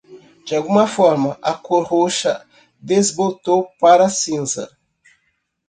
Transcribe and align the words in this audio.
De 0.47 0.55
alguma 0.55 0.87
forma, 0.87 1.37
a 1.43 1.53
cor 1.53 1.85
roxa 1.87 2.43
desbotou 2.81 3.67
para 3.79 4.09
cinza. 4.09 4.75